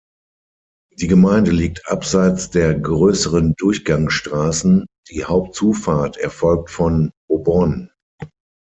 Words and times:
Die 0.97 1.05
Gemeinde 1.07 1.51
liegt 1.51 1.87
abseits 1.87 2.49
der 2.49 2.73
grösseren 2.73 3.53
Durchgangsstrassen, 3.55 4.87
die 5.11 5.25
Hauptzufahrt 5.25 6.17
erfolgt 6.17 6.71
von 6.71 7.11
Aubonne. 7.29 7.91